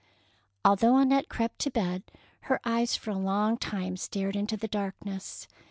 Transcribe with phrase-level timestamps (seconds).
[0.65, 2.01] Although Annette crept to bed,
[2.49, 5.47] her eyes for a long time stared into the darkness.